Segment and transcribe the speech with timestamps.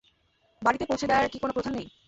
[0.61, 1.87] বাড়িতে পৌঁছে দেওয়ার কী কোনো প্রথা নেই?